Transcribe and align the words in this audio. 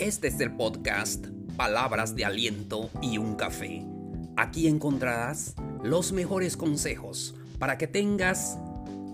Este 0.00 0.28
es 0.28 0.40
el 0.40 0.56
podcast 0.56 1.26
Palabras 1.58 2.16
de 2.16 2.24
Aliento 2.24 2.88
y 3.02 3.18
un 3.18 3.34
Café. 3.34 3.84
Aquí 4.34 4.66
encontrarás 4.66 5.54
los 5.84 6.12
mejores 6.12 6.56
consejos 6.56 7.34
para 7.58 7.76
que 7.76 7.86
tengas 7.86 8.56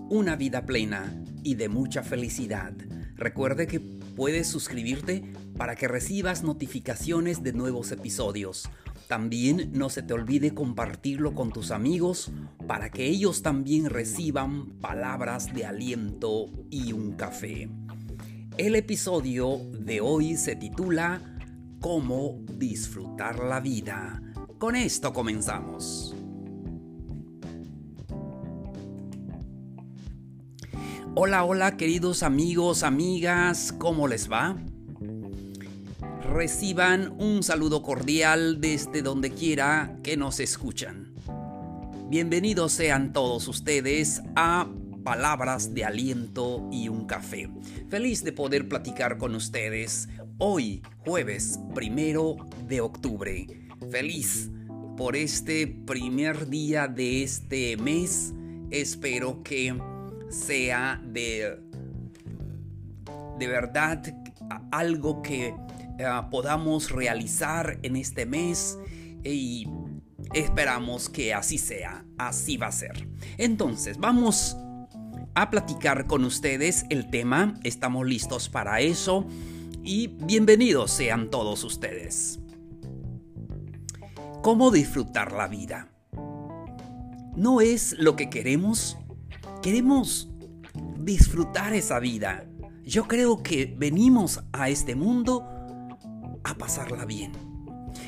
una 0.09 0.37
vida 0.37 0.65
plena 0.65 1.13
y 1.43 1.55
de 1.55 1.67
mucha 1.67 2.03
felicidad. 2.03 2.71
Recuerde 3.15 3.67
que 3.67 3.81
puedes 3.81 4.47
suscribirte 4.47 5.29
para 5.57 5.75
que 5.75 5.89
recibas 5.89 6.43
notificaciones 6.43 7.43
de 7.43 7.51
nuevos 7.51 7.91
episodios. 7.91 8.69
También 9.09 9.71
no 9.73 9.89
se 9.89 10.03
te 10.03 10.13
olvide 10.13 10.53
compartirlo 10.53 11.35
con 11.35 11.51
tus 11.51 11.71
amigos 11.71 12.31
para 12.65 12.91
que 12.91 13.07
ellos 13.07 13.41
también 13.41 13.89
reciban 13.89 14.79
palabras 14.79 15.53
de 15.53 15.65
aliento 15.65 16.49
y 16.69 16.93
un 16.93 17.11
café. 17.17 17.67
El 18.57 18.75
episodio 18.75 19.61
de 19.71 20.01
hoy 20.01 20.35
se 20.35 20.55
titula 20.55 21.21
Cómo 21.79 22.39
disfrutar 22.53 23.37
la 23.43 23.59
vida. 23.59 24.19
Con 24.57 24.75
esto 24.75 25.13
comenzamos. 25.13 26.15
Hola, 31.13 31.43
hola 31.43 31.77
queridos 31.77 32.23
amigos, 32.23 32.81
amigas, 32.81 33.75
¿cómo 33.77 34.07
les 34.07 34.31
va? 34.31 34.57
Reciban 36.33 37.13
un 37.19 37.43
saludo 37.43 37.83
cordial 37.83 38.59
desde 38.59 39.03
donde 39.03 39.29
quiera 39.29 39.99
que 40.01 40.17
nos 40.17 40.39
escuchan. 40.39 41.13
Bienvenidos 42.09 42.71
sean 42.71 43.13
todos 43.13 43.47
ustedes 43.47 44.23
a 44.35 44.67
palabras 45.07 45.73
de 45.73 45.85
aliento 45.85 46.67
y 46.69 46.89
un 46.89 47.05
café. 47.05 47.49
Feliz 47.87 48.25
de 48.25 48.33
poder 48.33 48.67
platicar 48.67 49.17
con 49.17 49.35
ustedes 49.35 50.09
hoy, 50.37 50.81
jueves 50.97 51.61
primero 51.73 52.35
de 52.67 52.81
octubre. 52.81 53.47
Feliz 53.89 54.51
por 54.97 55.15
este 55.15 55.65
primer 55.65 56.49
día 56.49 56.89
de 56.89 57.23
este 57.23 57.77
mes. 57.77 58.33
Espero 58.69 59.43
que 59.43 59.81
sea 60.27 61.01
de, 61.05 61.57
de 63.39 63.47
verdad 63.47 64.03
algo 64.73 65.21
que 65.21 65.53
eh, 65.99 66.21
podamos 66.29 66.91
realizar 66.91 67.79
en 67.81 67.95
este 67.95 68.25
mes 68.25 68.77
y 69.23 69.69
esperamos 70.33 71.07
que 71.07 71.33
así 71.33 71.57
sea, 71.57 72.03
así 72.17 72.57
va 72.57 72.67
a 72.67 72.73
ser. 72.73 73.07
Entonces, 73.37 73.97
vamos 73.99 74.57
a 75.37 75.51
platicar 75.51 76.07
con 76.07 76.25
ustedes 76.25 76.87
el 76.89 77.11
tema. 77.11 77.53
Estamos 77.61 78.07
listos 78.07 78.49
para 78.49 78.79
eso 78.81 79.27
y 79.83 80.07
bienvenidos 80.07 80.89
sean 80.89 81.29
todos 81.29 81.63
ustedes. 81.63 82.39
¿Cómo 84.41 84.71
disfrutar 84.71 85.33
la 85.33 85.47
vida? 85.47 85.89
¿No 87.35 87.61
es 87.61 87.95
lo 87.99 88.15
que 88.15 88.31
queremos? 88.31 88.97
Queremos 89.61 90.27
disfrutar 90.97 91.75
esa 91.75 91.99
vida. 91.99 92.47
Yo 92.83 93.07
creo 93.07 93.43
que 93.43 93.71
venimos 93.77 94.43
a 94.53 94.69
este 94.69 94.95
mundo 94.95 95.47
a 96.43 96.55
pasarla 96.55 97.05
bien. 97.05 97.31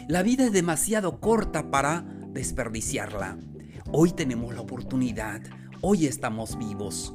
La 0.07 0.23
vida 0.23 0.45
es 0.45 0.51
demasiado 0.51 1.19
corta 1.19 1.69
para 1.69 2.01
desperdiciarla. 2.29 3.37
Hoy 3.91 4.13
tenemos 4.13 4.55
la 4.55 4.61
oportunidad 4.61 5.43
Hoy 5.81 6.07
estamos 6.07 6.57
vivos. 6.57 7.13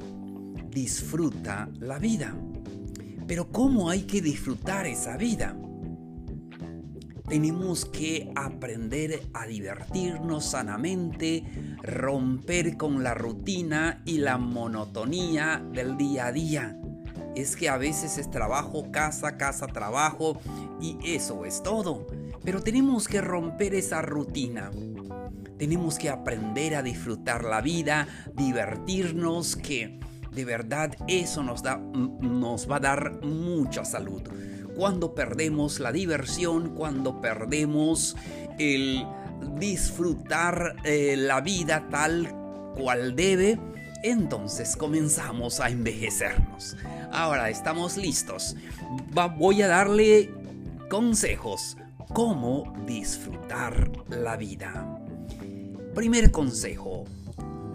Disfruta 0.71 1.69
la 1.79 1.99
vida. 1.99 2.35
Pero 3.27 3.51
¿cómo 3.51 3.91
hay 3.91 4.03
que 4.03 4.23
disfrutar 4.23 4.87
esa 4.87 5.17
vida? 5.17 5.55
Tenemos 7.27 7.85
que 7.85 8.31
aprender 8.35 9.21
a 9.35 9.45
divertirnos 9.45 10.45
sanamente, 10.45 11.43
romper 11.83 12.75
con 12.75 13.03
la 13.03 13.13
rutina 13.13 14.01
y 14.03 14.17
la 14.17 14.39
monotonía 14.39 15.63
del 15.71 15.95
día 15.95 16.25
a 16.25 16.31
día. 16.31 16.81
Es 17.35 17.55
que 17.55 17.69
a 17.69 17.77
veces 17.77 18.17
es 18.17 18.31
trabajo, 18.31 18.91
casa, 18.91 19.37
casa, 19.37 19.67
trabajo 19.67 20.39
y 20.81 20.97
eso 21.03 21.45
es 21.45 21.61
todo. 21.61 22.07
Pero 22.43 22.63
tenemos 22.63 23.07
que 23.07 23.21
romper 23.21 23.75
esa 23.75 24.01
rutina 24.01 24.71
tenemos 25.57 25.97
que 25.97 26.09
aprender 26.09 26.75
a 26.75 26.81
disfrutar 26.81 27.43
la 27.43 27.61
vida, 27.61 28.07
divertirnos, 28.33 29.55
que 29.55 29.99
de 30.31 30.45
verdad 30.45 30.95
eso 31.07 31.43
nos, 31.43 31.63
da, 31.63 31.77
nos 31.77 32.69
va 32.69 32.77
a 32.77 32.81
dar 32.81 33.21
mucha 33.23 33.85
salud. 33.85 34.21
Cuando 34.75 35.15
perdemos 35.15 35.79
la 35.79 35.91
diversión, 35.91 36.75
cuando 36.75 37.21
perdemos 37.21 38.17
el 38.59 39.05
disfrutar 39.57 40.75
eh, 40.83 41.15
la 41.17 41.41
vida 41.41 41.87
tal 41.89 42.29
cual 42.75 43.15
debe, 43.15 43.57
entonces 44.03 44.75
comenzamos 44.75 45.59
a 45.59 45.69
envejecernos. 45.69 46.75
Ahora 47.11 47.49
estamos 47.49 47.97
listos. 47.97 48.55
voy 49.37 49.61
a 49.61 49.67
darle 49.67 50.31
consejos. 50.89 51.77
Cómo 52.13 52.71
disfrutar 52.85 53.91
la 54.09 54.37
vida. 54.37 54.94
Primer 55.95 56.29
consejo, 56.29 57.05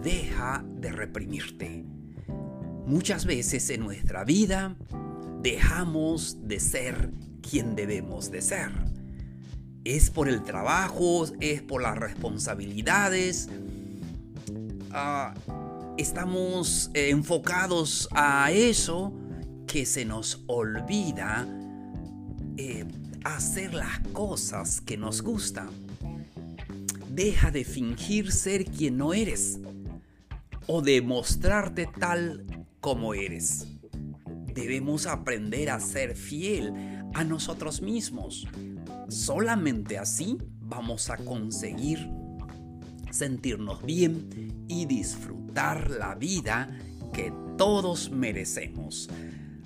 deja 0.03 0.63
de 0.75 0.91
reprimirte. 0.91 1.83
Muchas 2.85 3.25
veces 3.25 3.67
en 3.71 3.81
nuestra 3.81 4.23
vida 4.23 4.75
dejamos 5.41 6.47
de 6.47 6.59
ser 6.59 7.09
quien 7.41 7.75
debemos 7.75 8.29
de 8.29 8.43
ser. 8.43 8.69
Es 9.85 10.11
por 10.11 10.29
el 10.29 10.43
trabajo, 10.43 11.25
es 11.39 11.63
por 11.63 11.81
las 11.81 11.97
responsabilidades. 11.97 13.49
Ah, 14.91 15.33
estamos 15.97 16.91
enfocados 16.93 18.07
a 18.11 18.51
eso 18.51 19.11
que 19.65 19.83
se 19.87 20.05
nos 20.05 20.43
olvida 20.45 21.47
eh, 22.57 22.85
hacer 23.23 23.73
las 23.73 23.97
cosas 24.13 24.79
que 24.79 24.95
nos 24.95 25.23
gustan. 25.23 25.90
Deja 27.11 27.51
de 27.51 27.65
fingir 27.65 28.31
ser 28.31 28.63
quien 28.63 28.97
no 28.97 29.13
eres 29.13 29.59
o 30.65 30.81
de 30.81 31.01
mostrarte 31.01 31.85
tal 31.99 32.45
como 32.79 33.13
eres. 33.13 33.67
Debemos 34.53 35.05
aprender 35.07 35.69
a 35.69 35.79
ser 35.81 36.15
fiel 36.15 36.73
a 37.13 37.25
nosotros 37.25 37.81
mismos. 37.81 38.47
Solamente 39.09 39.97
así 39.97 40.37
vamos 40.61 41.09
a 41.09 41.17
conseguir 41.17 42.09
sentirnos 43.11 43.83
bien 43.83 44.65
y 44.69 44.85
disfrutar 44.85 45.91
la 45.91 46.15
vida 46.15 46.69
que 47.11 47.33
todos 47.57 48.09
merecemos. 48.09 49.09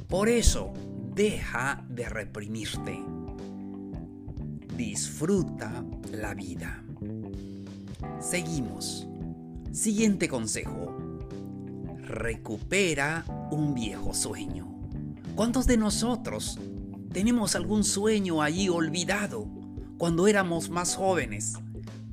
Por 0.07 0.29
eso, 0.29 0.73
deja 1.13 1.85
de 1.89 2.09
reprimirte. 2.09 2.99
Disfruta 4.75 5.85
la 6.11 6.33
vida. 6.33 6.84
Seguimos. 8.19 9.07
Siguiente 9.71 10.27
consejo. 10.27 10.97
Recupera 11.97 13.25
un 13.51 13.73
viejo 13.73 14.13
sueño. 14.13 14.67
¿Cuántos 15.35 15.67
de 15.67 15.77
nosotros 15.77 16.59
tenemos 17.11 17.55
algún 17.55 17.83
sueño 17.83 18.41
allí 18.41 18.69
olvidado 18.69 19.47
cuando 19.97 20.27
éramos 20.27 20.69
más 20.69 20.95
jóvenes? 20.95 21.53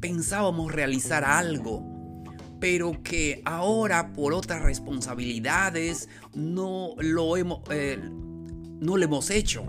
Pensábamos 0.01 0.73
realizar 0.73 1.25
algo, 1.25 1.85
pero 2.59 3.03
que 3.03 3.43
ahora 3.45 4.13
por 4.13 4.35
otras 4.35 4.63
responsabilidades 4.63 6.09
no 6.35 6.95
lo 6.99 7.37
hemos, 7.37 7.61
eh, 7.71 7.99
no 8.01 8.97
lo 8.97 9.05
hemos 9.05 9.31
hecho 9.31 9.65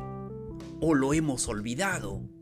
o 0.81 0.93
lo 0.95 1.13
hemos 1.13 1.47
olvidado 1.47 2.32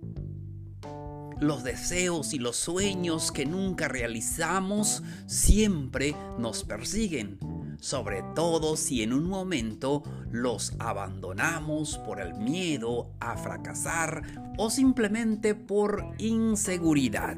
los 1.41 1.63
deseos 1.63 2.33
y 2.33 2.39
los 2.39 2.55
sueños 2.55 3.31
que 3.31 3.45
nunca 3.45 3.87
realizamos 3.87 5.01
siempre 5.25 6.15
nos 6.37 6.63
persiguen, 6.63 7.39
sobre 7.79 8.23
todo 8.35 8.77
si 8.77 9.01
en 9.01 9.11
un 9.11 9.27
momento 9.27 10.03
los 10.31 10.73
abandonamos 10.77 11.97
por 12.05 12.21
el 12.21 12.35
miedo 12.35 13.09
a 13.19 13.35
fracasar 13.37 14.53
o 14.57 14.69
simplemente 14.69 15.55
por 15.55 16.13
inseguridad. 16.19 17.37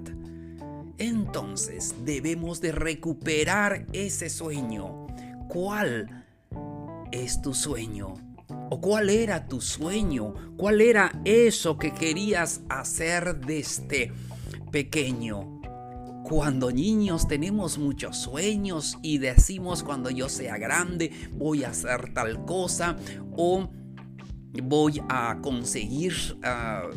Entonces 0.97 1.95
debemos 2.03 2.59
de 2.59 2.73
recuperar 2.73 3.87
ese 3.93 4.29
sueño. 4.29 5.07
¿Cuál 5.47 6.25
es 7.13 7.41
tu 7.41 7.53
sueño? 7.53 8.22
¿O 8.73 8.81
cuál 8.81 9.11
era 9.11 9.47
tu 9.47 9.61
sueño? 9.61 10.33
¿Cuál 10.57 10.81
era 10.81 11.21
eso 11.25 11.77
que 11.77 11.93
querías 11.93 12.61
hacer 12.69 13.39
desde 13.39 14.11
pequeño? 14.71 15.61
Cuando 16.23 16.71
niños 16.71 17.27
tenemos 17.27 17.77
muchos 17.77 18.17
sueños 18.17 18.97
y 19.03 19.19
decimos 19.19 19.83
cuando 19.83 20.09
yo 20.09 20.27
sea 20.27 20.57
grande 20.57 21.11
voy 21.33 21.63
a 21.63 21.69
hacer 21.69 22.15
tal 22.15 22.45
cosa 22.45 22.97
o 23.37 23.69
voy 24.63 25.03
a 25.07 25.37
conseguir 25.43 26.15
ah, 26.41 26.89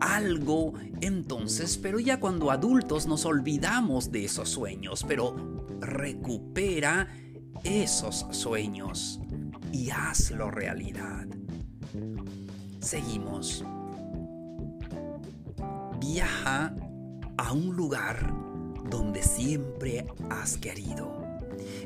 algo 0.00 0.72
entonces, 1.02 1.76
pero 1.76 2.00
ya 2.00 2.18
cuando 2.18 2.50
adultos 2.50 3.06
nos 3.06 3.26
olvidamos 3.26 4.10
de 4.10 4.24
esos 4.24 4.48
sueños, 4.48 5.04
pero 5.06 5.36
recupera 5.82 7.14
esos 7.62 8.24
sueños 8.30 9.20
y 9.72 9.90
hazlo 9.90 10.50
realidad. 10.50 11.26
Seguimos. 12.80 13.64
Viaja 16.00 16.74
a 17.36 17.52
un 17.52 17.74
lugar 17.76 18.32
donde 18.88 19.22
siempre 19.22 20.06
has 20.30 20.56
querido. 20.56 21.22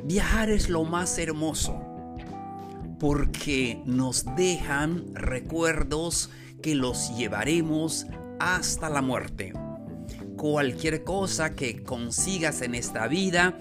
Viajar 0.04 0.50
es 0.50 0.68
lo 0.68 0.84
más 0.84 1.18
hermoso 1.18 1.80
porque 2.98 3.82
nos 3.84 4.24
dejan 4.36 5.14
recuerdos 5.14 6.30
que 6.62 6.74
los 6.74 7.16
llevaremos 7.16 8.06
hasta 8.38 8.88
la 8.88 9.02
muerte. 9.02 9.52
Cualquier 10.36 11.02
cosa 11.02 11.54
que 11.54 11.82
consigas 11.82 12.62
en 12.62 12.74
esta 12.74 13.08
vida 13.08 13.58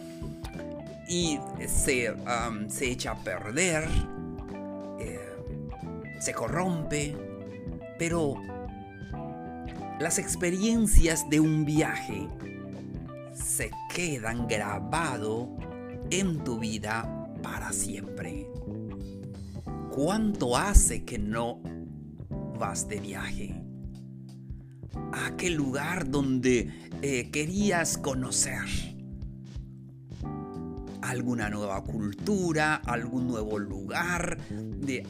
y 1.11 1.37
se, 1.67 2.09
um, 2.09 2.67
echa 2.79 3.11
a 3.11 3.21
perder, 3.21 3.83
eh, 4.97 5.19
se 6.21 6.33
corrompe, 6.33 7.17
pero 7.99 8.35
las 9.99 10.19
experiencias 10.19 11.29
de 11.29 11.41
un 11.41 11.65
viaje 11.65 12.29
se 13.33 13.71
quedan 13.93 14.47
grabado 14.47 15.49
en 16.11 16.45
tu 16.45 16.59
vida 16.59 17.27
para 17.43 17.73
siempre. 17.73 18.47
¿Cuánto 19.89 20.55
hace 20.55 21.03
que 21.03 21.19
no 21.19 21.61
vas 22.57 22.87
de 22.87 23.01
viaje? 23.01 23.61
¿A 25.11 25.27
aquel 25.27 25.55
lugar 25.55 26.09
donde 26.09 26.71
eh, 27.01 27.29
querías 27.31 27.97
conocer 27.97 28.90
alguna 31.11 31.49
nueva 31.49 31.83
cultura, 31.83 32.75
algún 32.75 33.27
nuevo 33.27 33.59
lugar, 33.59 34.37
de 34.49 35.05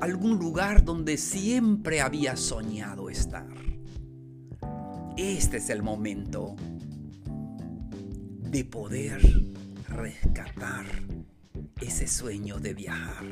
algún 0.00 0.38
lugar 0.38 0.84
donde 0.84 1.18
siempre 1.18 2.00
habías 2.00 2.40
soñado 2.40 3.10
estar. 3.10 3.46
Este 5.18 5.58
es 5.58 5.68
el 5.68 5.82
momento 5.82 6.56
de 8.40 8.64
poder 8.64 9.20
rescatar 9.88 10.86
ese 11.82 12.06
sueño 12.06 12.58
de 12.58 12.72
viajar. 12.72 13.24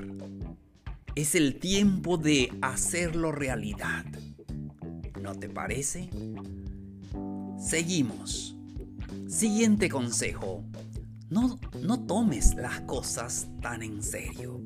Es 1.14 1.34
el 1.34 1.58
tiempo 1.58 2.18
de 2.18 2.52
hacerlo 2.60 3.32
realidad. 3.32 4.04
¿No 5.22 5.34
te 5.34 5.48
parece? 5.48 6.10
Seguimos. 7.58 8.54
Siguiente 9.28 9.88
consejo. 9.88 10.62
No, 11.34 11.98
tomes 12.06 12.54
las 12.54 12.82
cosas 12.82 13.48
tan 13.60 13.82
en 13.82 14.04
serio. 14.04 14.62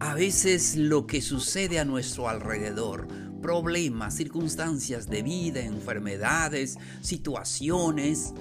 A 0.00 0.14
veces 0.14 0.74
lo 0.74 1.06
que 1.06 1.22
sucede 1.22 1.78
a 1.78 1.84
nuestro 1.84 2.28
alrededor, 2.28 3.06
problemas, 3.40 4.16
circunstancias 4.16 5.06
de 5.06 5.22
vida, 5.22 5.60
enfermedades, 5.60 6.78
situaciones, 7.00 8.34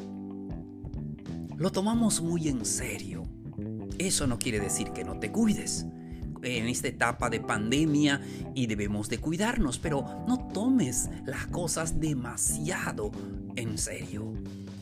lo 1.58 1.72
tomamos 1.72 2.22
muy 2.22 2.48
en 2.48 2.66
serio. 2.66 3.26
Eso 4.00 4.26
no 4.26 4.40
quiere 4.40 4.60
decir 4.60 4.90
que 4.90 5.04
no 5.04 5.20
te 5.20 5.32
cuides 5.32 5.86
en 6.42 6.68
esta 6.68 6.88
etapa 6.88 7.30
de 7.30 7.40
pandemia 7.40 8.20
y 8.56 8.66
debemos 8.66 9.10
de 9.10 9.20
cuidarnos, 9.20 9.78
pero 9.78 10.24
no 10.28 10.48
tomes 10.48 11.08
las 11.24 11.46
cosas 11.48 12.00
demasiado 12.00 13.12
en 13.56 13.78
serio. 13.78 14.34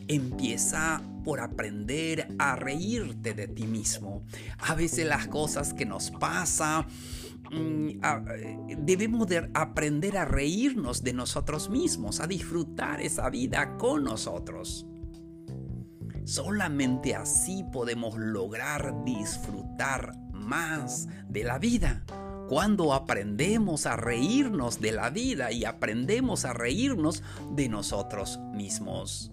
Empieza 0.07 1.01
por 1.27 1.41
aprender 1.41 2.25
a 2.39 2.55
reírte 2.55 3.33
de 3.33 3.49
ti 3.49 3.67
mismo. 3.67 4.23
A 4.59 4.75
veces 4.75 5.05
las 5.05 5.27
cosas 5.27 5.73
que 5.73 5.85
nos 5.85 6.09
pasan 6.09 6.85
mm, 7.51 8.85
debemos 8.85 9.27
de 9.27 9.51
aprender 9.53 10.17
a 10.17 10.23
reírnos 10.23 11.03
de 11.03 11.11
nosotros 11.11 11.69
mismos, 11.69 12.21
a 12.21 12.27
disfrutar 12.27 13.01
esa 13.01 13.29
vida 13.29 13.75
con 13.75 14.05
nosotros. 14.05 14.87
Solamente 16.23 17.13
así 17.13 17.65
podemos 17.73 18.17
lograr 18.17 19.03
disfrutar 19.03 20.13
más 20.31 21.09
de 21.27 21.43
la 21.43 21.59
vida. 21.59 22.05
Cuando 22.47 22.93
aprendemos 22.93 23.85
a 23.85 23.97
reírnos 23.97 24.79
de 24.79 24.93
la 24.93 25.09
vida 25.09 25.51
y 25.51 25.65
aprendemos 25.65 26.45
a 26.45 26.53
reírnos 26.53 27.21
de 27.51 27.67
nosotros 27.67 28.39
mismos. 28.53 29.29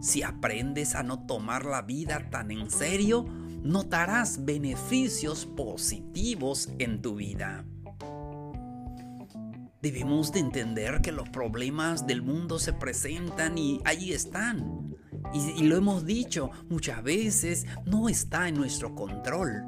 Si 0.00 0.22
aprendes 0.22 0.94
a 0.94 1.02
no 1.02 1.26
tomar 1.26 1.64
la 1.64 1.82
vida 1.82 2.28
tan 2.30 2.50
en 2.50 2.70
serio, 2.70 3.24
notarás 3.62 4.44
beneficios 4.44 5.46
positivos 5.46 6.68
en 6.78 7.02
tu 7.02 7.16
vida. 7.16 7.64
Debemos 9.82 10.32
de 10.32 10.40
entender 10.40 11.00
que 11.00 11.12
los 11.12 11.28
problemas 11.28 12.06
del 12.06 12.22
mundo 12.22 12.58
se 12.58 12.72
presentan 12.72 13.56
y 13.58 13.80
ahí 13.84 14.12
están. 14.12 14.94
Y, 15.32 15.64
lo 15.64 15.76
hemos 15.76 16.04
dicho 16.04 16.50
muchas 16.68 17.02
veces, 17.02 17.66
no 17.84 18.08
está 18.08 18.48
en 18.48 18.54
nuestro 18.54 18.94
control. 18.94 19.64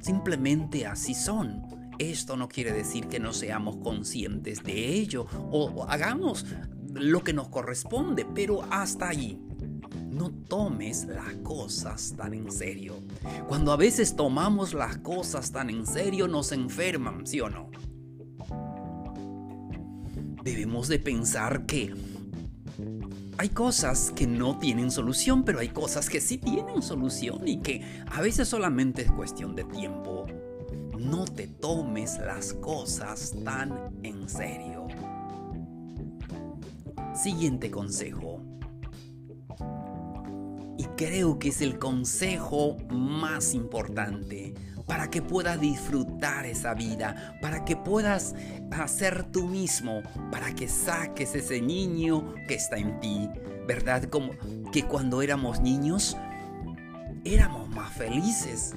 Simplemente 0.00 0.86
así 0.86 1.14
son. 1.14 1.62
Esto 1.98 2.36
no 2.36 2.48
quiere 2.48 2.72
decir 2.72 3.08
que 3.08 3.20
no 3.20 3.32
seamos 3.32 3.76
conscientes 3.76 4.62
de 4.62 4.88
ello 4.88 5.26
o 5.50 5.84
hagamos 5.84 6.46
lo 6.94 7.22
que 7.22 7.32
nos 7.32 7.48
corresponde, 7.48 8.26
pero 8.34 8.62
hasta 8.70 9.08
allí. 9.08 9.40
No 10.10 10.30
tomes 10.30 11.06
las 11.06 11.34
cosas 11.36 12.14
tan 12.16 12.34
en 12.34 12.50
serio. 12.50 12.94
Cuando 13.48 13.72
a 13.72 13.76
veces 13.76 14.16
tomamos 14.16 14.74
las 14.74 14.98
cosas 14.98 15.52
tan 15.52 15.70
en 15.70 15.86
serio 15.86 16.28
nos 16.28 16.52
enferman, 16.52 17.26
¿sí 17.26 17.40
o 17.40 17.48
no? 17.48 17.70
Debemos 20.42 20.88
de 20.88 20.98
pensar 20.98 21.66
que 21.66 21.94
hay 23.38 23.48
cosas 23.48 24.12
que 24.14 24.26
no 24.26 24.58
tienen 24.58 24.90
solución, 24.90 25.44
pero 25.44 25.60
hay 25.60 25.68
cosas 25.68 26.10
que 26.10 26.20
sí 26.20 26.36
tienen 26.36 26.82
solución 26.82 27.48
y 27.48 27.62
que 27.62 28.02
a 28.10 28.20
veces 28.20 28.48
solamente 28.48 29.00
es 29.00 29.10
cuestión 29.10 29.56
de 29.56 29.64
tiempo. 29.64 30.26
No 30.98 31.24
te 31.24 31.46
tomes 31.46 32.18
las 32.18 32.52
cosas 32.52 33.34
tan 33.42 33.98
en 34.02 34.28
serio. 34.28 34.79
Siguiente 37.22 37.70
consejo. 37.70 38.40
Y 40.78 40.84
creo 40.96 41.38
que 41.38 41.50
es 41.50 41.60
el 41.60 41.78
consejo 41.78 42.78
más 42.88 43.52
importante 43.52 44.54
para 44.86 45.10
que 45.10 45.20
puedas 45.20 45.60
disfrutar 45.60 46.46
esa 46.46 46.72
vida, 46.72 47.38
para 47.42 47.66
que 47.66 47.76
puedas 47.76 48.34
hacer 48.70 49.24
tú 49.24 49.46
mismo, 49.48 50.00
para 50.32 50.54
que 50.54 50.66
saques 50.66 51.34
ese 51.34 51.60
niño 51.60 52.32
que 52.48 52.54
está 52.54 52.78
en 52.78 52.98
ti, 53.00 53.28
¿verdad? 53.68 54.04
Como 54.04 54.32
que 54.72 54.84
cuando 54.84 55.20
éramos 55.20 55.60
niños 55.60 56.16
éramos 57.26 57.68
más 57.68 57.92
felices. 57.92 58.74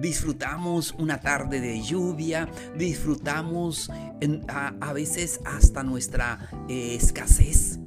Disfrutamos 0.00 0.94
una 0.98 1.20
tarde 1.20 1.60
de 1.60 1.80
lluvia, 1.80 2.48
disfrutamos 2.76 3.90
a, 4.48 4.92
veces 4.92 5.40
hasta 5.44 5.82
nuestra 5.82 6.48
eh, 6.68 6.96
escasez. 6.96 7.78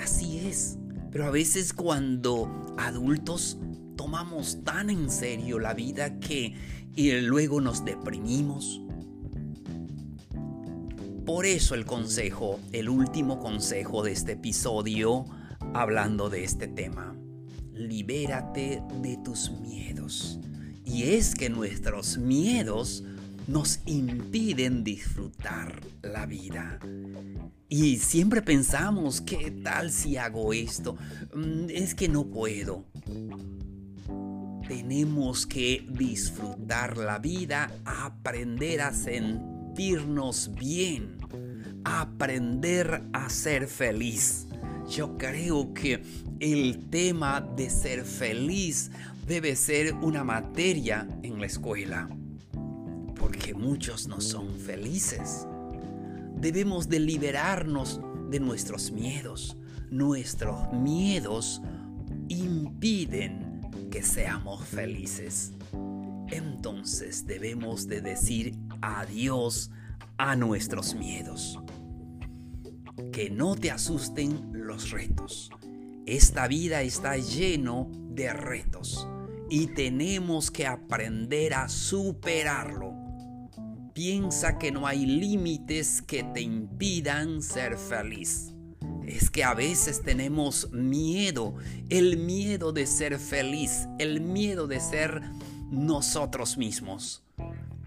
Así 0.00 0.38
es, 0.38 0.78
pero 1.10 1.26
a 1.26 1.30
veces 1.30 1.72
cuando 1.72 2.74
adultos 2.78 3.58
tomamos 3.96 4.62
tan 4.64 4.90
en 4.90 5.10
serio 5.10 5.58
la 5.58 5.74
vida 5.74 6.18
que 6.18 6.54
y 6.94 7.12
luego 7.20 7.60
nos 7.60 7.84
deprimimos. 7.84 8.80
Por 11.26 11.44
eso 11.44 11.74
el 11.74 11.84
consejo, 11.84 12.60
el 12.72 12.88
último 12.88 13.38
consejo 13.40 14.02
de 14.02 14.12
este 14.12 14.32
episodio, 14.32 15.26
hablando 15.74 16.30
de 16.30 16.44
este 16.44 16.68
tema, 16.68 17.16
libérate 17.72 18.82
de 19.02 19.16
tus 19.18 19.50
miedos. 19.50 20.40
Y 20.96 21.02
es 21.10 21.34
que 21.34 21.50
nuestros 21.50 22.16
miedos 22.16 23.04
nos 23.46 23.80
impiden 23.84 24.82
disfrutar 24.82 25.82
la 26.00 26.24
vida. 26.24 26.80
Y 27.68 27.98
siempre 27.98 28.40
pensamos, 28.40 29.20
¿qué 29.20 29.50
tal 29.50 29.92
si 29.92 30.16
hago 30.16 30.54
esto? 30.54 30.96
Mm, 31.34 31.66
es 31.68 31.94
que 31.94 32.08
no 32.08 32.24
puedo 32.24 32.86
tenemos 34.66 35.46
que 35.46 35.86
disfrutar 35.90 36.96
la 36.96 37.18
vida, 37.18 37.70
aprender 37.84 38.80
a 38.80 38.92
sentirnos 38.92 40.50
bien, 40.54 41.18
aprender 41.84 43.04
a 43.12 43.28
ser 43.28 43.68
feliz. 43.68 44.45
Yo 44.88 45.18
creo 45.18 45.74
que 45.74 46.02
el 46.38 46.88
tema 46.90 47.40
de 47.40 47.70
ser 47.70 48.04
feliz 48.04 48.90
debe 49.26 49.56
ser 49.56 49.94
una 49.94 50.22
materia 50.22 51.08
en 51.22 51.40
la 51.40 51.46
escuela. 51.46 52.08
porque 53.18 53.54
muchos 53.54 54.06
no 54.06 54.20
son 54.20 54.56
felices. 54.58 55.46
Debemos 56.36 56.88
de 56.88 57.00
liberarnos 57.00 58.00
de 58.30 58.38
nuestros 58.40 58.92
miedos. 58.92 59.56
Nuestros 59.90 60.72
miedos 60.72 61.62
impiden 62.28 63.60
que 63.90 64.02
seamos 64.02 64.64
felices. 64.64 65.52
Entonces 66.28 67.26
debemos 67.26 67.88
de 67.88 68.00
decir 68.00 68.54
adiós 68.80 69.70
a 70.18 70.36
nuestros 70.36 70.94
miedos. 70.94 71.58
Que 73.12 73.30
no 73.30 73.54
te 73.56 73.70
asusten 73.70 74.50
los 74.52 74.90
retos. 74.90 75.50
Esta 76.06 76.46
vida 76.48 76.82
está 76.82 77.16
lleno 77.16 77.90
de 78.10 78.32
retos 78.32 79.06
y 79.48 79.68
tenemos 79.68 80.50
que 80.50 80.66
aprender 80.66 81.54
a 81.54 81.68
superarlo. 81.68 82.94
Piensa 83.92 84.58
que 84.58 84.72
no 84.72 84.86
hay 84.86 85.06
límites 85.06 86.02
que 86.02 86.22
te 86.22 86.40
impidan 86.42 87.42
ser 87.42 87.76
feliz. 87.76 88.52
Es 89.06 89.30
que 89.30 89.44
a 89.44 89.54
veces 89.54 90.02
tenemos 90.02 90.70
miedo, 90.72 91.54
el 91.88 92.18
miedo 92.18 92.72
de 92.72 92.86
ser 92.86 93.18
feliz, 93.18 93.88
el 93.98 94.20
miedo 94.20 94.66
de 94.66 94.80
ser 94.80 95.22
nosotros 95.70 96.58
mismos. 96.58 97.22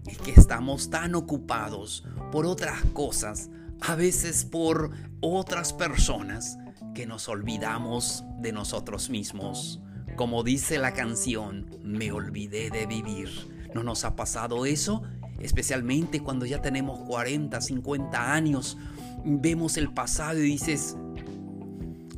Es 0.06 0.18
que 0.18 0.32
estamos 0.32 0.90
tan 0.90 1.14
ocupados 1.14 2.04
por 2.32 2.46
otras 2.46 2.82
cosas, 2.92 3.50
a 3.82 3.94
veces 3.94 4.44
por 4.44 4.90
otras 5.20 5.72
personas, 5.72 6.58
que 6.94 7.06
nos 7.06 7.28
olvidamos 7.28 8.24
de 8.40 8.52
nosotros 8.52 9.10
mismos. 9.10 9.80
Como 10.16 10.42
dice 10.42 10.78
la 10.78 10.92
canción, 10.92 11.66
me 11.82 12.12
olvidé 12.12 12.70
de 12.70 12.86
vivir. 12.86 13.28
¿No 13.74 13.82
nos 13.82 14.04
ha 14.04 14.16
pasado 14.16 14.66
eso? 14.66 15.02
Especialmente 15.38 16.20
cuando 16.20 16.46
ya 16.46 16.60
tenemos 16.60 17.00
40, 17.06 17.60
50 17.60 18.32
años, 18.34 18.76
vemos 19.24 19.76
el 19.76 19.92
pasado 19.92 20.38
y 20.38 20.42
dices, 20.42 20.96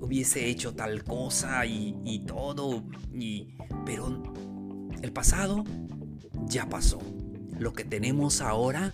hubiese 0.00 0.48
hecho 0.48 0.74
tal 0.74 1.04
cosa 1.04 1.64
y, 1.66 2.24
todo, 2.26 2.82
y, 3.12 3.54
pero 3.84 4.22
el 5.02 5.12
pasado 5.12 5.64
ya 6.46 6.68
pasó. 6.68 6.98
Lo 7.58 7.72
que 7.72 7.84
tenemos 7.84 8.40
ahora 8.40 8.92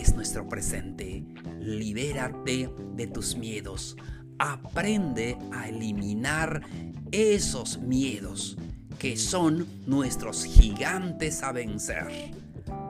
es 0.00 0.14
nuestro 0.14 0.48
presente. 0.48 1.22
Libérate 1.60 2.72
de 2.94 3.06
tus 3.08 3.36
miedos. 3.36 3.94
Aprende 4.38 5.36
a 5.52 5.68
eliminar 5.68 6.62
esos 7.10 7.78
miedos 7.78 8.56
que 8.98 9.18
son 9.18 9.66
nuestros 9.86 10.44
gigantes 10.44 11.42
a 11.42 11.52
vencer 11.52 12.06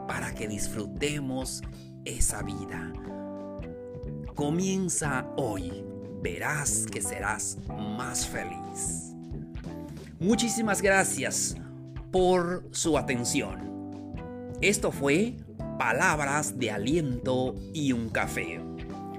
para 0.06 0.32
que 0.32 0.47
disfrutemos 0.47 1.62
esa 2.04 2.42
vida. 2.42 2.92
Comienza 4.37 5.26
hoy, 5.37 5.85
verás 6.23 6.87
que 6.87 7.02
serás 7.02 7.59
más 7.68 8.26
feliz. 8.26 9.12
Muchísimas 10.21 10.80
gracias 10.80 11.56
por 12.12 12.68
su 12.71 12.97
atención. 12.97 13.73
Esto 14.61 14.92
fue 14.92 15.37
Palabras 15.82 16.60
de 16.60 16.70
Aliento 16.70 17.56
y 17.74 17.90
un 17.90 18.08
Café. 18.08 18.60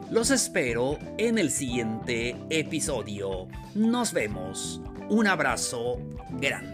Los 0.10 0.32
espero 0.32 0.98
en 1.17 1.38
el 1.38 1.51
siguiente 1.51 2.38
episodio. 2.50 3.50
Nos 3.75 4.13
vemos. 4.13 4.82
Un 5.10 5.27
abrazo 5.27 6.00
grande. 6.39 6.73